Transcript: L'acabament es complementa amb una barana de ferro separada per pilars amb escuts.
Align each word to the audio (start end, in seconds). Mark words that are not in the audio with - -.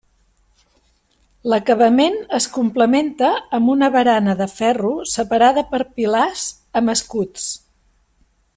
L'acabament 1.53 2.17
es 2.37 2.47
complementa 2.55 3.29
amb 3.59 3.73
una 3.75 3.91
barana 3.97 4.35
de 4.41 4.49
ferro 4.55 4.93
separada 5.13 5.65
per 5.75 5.83
pilars 6.01 6.47
amb 6.83 6.95
escuts. 6.99 7.47